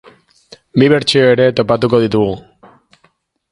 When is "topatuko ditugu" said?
1.61-2.35